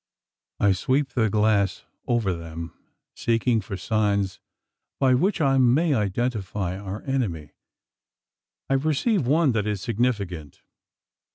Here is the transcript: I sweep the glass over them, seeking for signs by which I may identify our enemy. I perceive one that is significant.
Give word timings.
I 0.59 0.71
sweep 0.71 1.09
the 1.09 1.29
glass 1.29 1.85
over 2.07 2.33
them, 2.33 2.73
seeking 3.13 3.61
for 3.61 3.77
signs 3.77 4.39
by 4.99 5.13
which 5.13 5.39
I 5.39 5.59
may 5.59 5.93
identify 5.93 6.75
our 6.75 7.03
enemy. 7.03 7.51
I 8.67 8.77
perceive 8.77 9.27
one 9.27 9.51
that 9.51 9.67
is 9.67 9.79
significant. 9.79 10.63